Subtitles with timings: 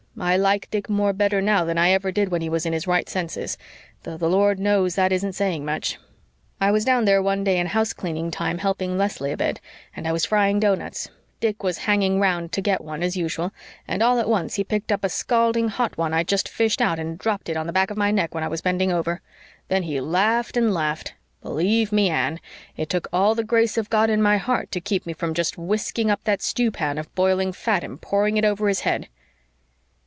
[0.19, 2.85] I like Dick Moore better now than I ever did when he was in his
[2.85, 3.57] right senses
[4.03, 5.97] though the Lord knows that isn't saying much.
[6.59, 9.61] I was down there one day in housecleaning time helping Leslie a bit,
[9.95, 11.09] and I was frying doughnuts.
[11.39, 13.51] Dick was hanging round to get one, as usual,
[13.87, 16.99] and all at once he picked up a scalding hot one I'd just fished out
[16.99, 19.21] and dropped it on the back of my neck when I was bending over.
[19.69, 21.13] Then he laughed and laughed.
[21.41, 22.39] Believe ME, Anne,
[22.75, 25.57] it took all the grace of God in my heart to keep me from just
[25.57, 29.07] whisking up that stew pan of boiling fat and pouring it over his head."